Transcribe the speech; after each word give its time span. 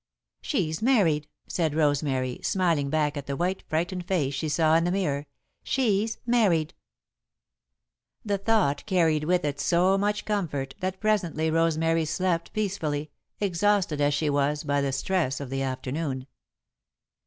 "She's 0.41 0.81
married," 0.81 1.27
said 1.45 1.75
Rosemary, 1.75 2.39
smiling 2.41 2.89
back 2.89 3.15
at 3.17 3.27
the 3.27 3.35
white, 3.37 3.63
frightened 3.69 4.07
face 4.07 4.33
she 4.33 4.49
saw 4.49 4.73
in 4.73 4.83
the 4.83 4.89
mirror. 4.91 5.27
"She's 5.61 6.17
married!" 6.25 6.73
[Sidenote: 8.23 8.25
The 8.25 8.25
Comforting 8.25 8.25
Thought] 8.25 8.25
The 8.25 8.51
thought 8.81 8.85
carried 8.87 9.23
with 9.25 9.45
it 9.45 9.59
so 9.59 9.99
much 9.99 10.25
comfort 10.25 10.73
that 10.79 10.99
presently 10.99 11.51
Rosemary 11.51 12.05
slept 12.05 12.51
peacefully, 12.51 13.11
exhausted, 13.39 14.01
as 14.01 14.15
she 14.15 14.31
was, 14.31 14.63
by 14.63 14.81
the 14.81 14.91
stress 14.91 15.39
of 15.39 15.51
the 15.51 15.61
afternoon. 15.61 16.25